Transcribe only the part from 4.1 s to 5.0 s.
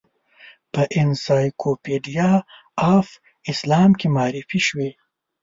معرفي شوې.